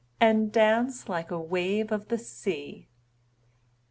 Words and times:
'And 0.19 0.51
dance 0.51 1.07
like 1.07 1.29
a 1.29 1.37
wave 1.39 1.91
of 1.91 2.07
the 2.07 2.17
sea. 2.17 2.87